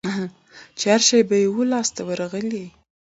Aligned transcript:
چي 0.77 0.85
هرشی 0.93 1.19
به 1.29 1.35
یې 1.41 1.47
وو 1.51 1.63
لاس 1.71 1.87
ته 1.95 2.01
ورغلی 2.09 2.65